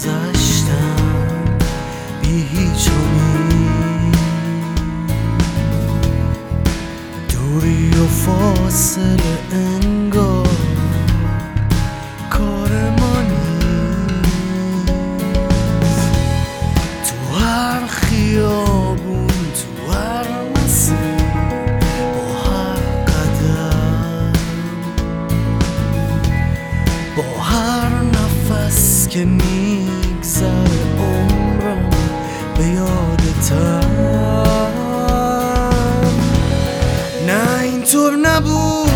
[0.00, 0.96] گذشتم.
[2.22, 2.92] بی هیچ و
[7.32, 9.38] دوری و فاصله
[29.10, 31.90] که میگذر عمرم
[32.58, 33.90] به یادتم
[37.26, 38.90] نه اینطور نبود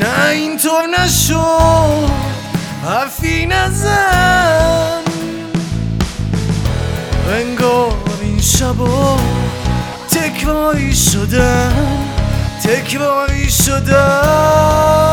[0.00, 2.10] نه اینطور نشد
[2.84, 5.02] حرفی نزن.
[7.28, 9.18] انگار این شبا
[10.10, 12.06] تکراری شدن
[12.64, 15.09] تکراری شدن.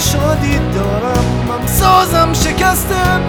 [0.00, 3.20] شادی دارم هم سازم شکستم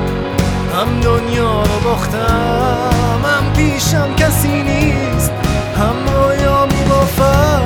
[0.76, 5.32] هم دنیا رو باختم هم پیشم کسی نیست
[5.78, 7.62] هم رویام بافم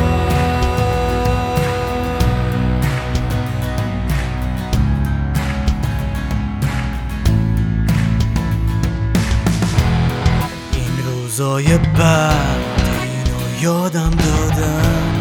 [10.73, 15.20] این روزای بعد اینو یادم دادم.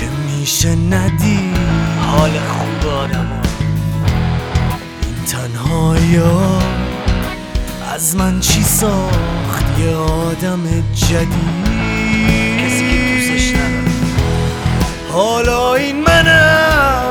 [0.00, 1.52] که میشه ندی
[2.06, 3.42] حال خوب آدمو
[5.02, 6.58] این تنهایا
[7.94, 10.62] از من چی ساخت؟ یه آدم
[10.94, 11.66] جدید.
[12.58, 13.90] کسی که دوستش نداره.
[15.12, 17.04] حالا این منم.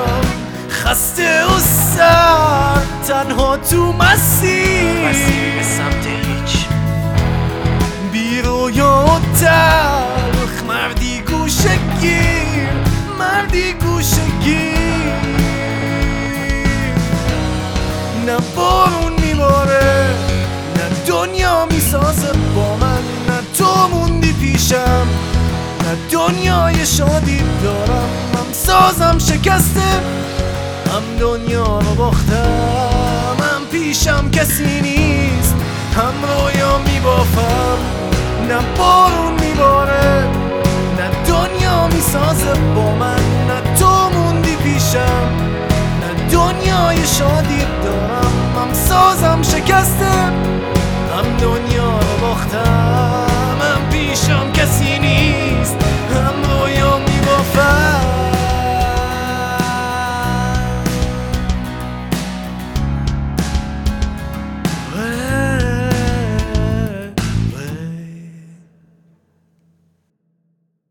[0.70, 1.60] خسته و
[1.96, 6.66] سر تنها تو مسیر مسیر به سمت هیچ.
[8.12, 9.38] بی رویا و
[13.50, 15.14] مردی گوشه گیر
[18.26, 20.16] نه بارون میباره
[20.76, 25.08] نه دنیا می‌سازه با من نه تو موندی پیشم
[25.84, 29.90] نه دنیای شادی دارم هم سازم شکسته
[30.94, 35.56] هم دنیا رو باختم هم پیشم کسی نیست
[35.96, 37.78] هم رویا میبافم
[38.50, 40.28] نه بارون میباره
[40.98, 42.89] نه دنیا می‌سازه با
[46.52, 48.34] دنیای شادی دارم.
[48.56, 50.12] هم سازم شکسته
[51.16, 53.58] هم دنیا رو باختم.
[53.62, 55.78] هم پیشم کسی نیست
[56.16, 58.06] هم رویا میبافم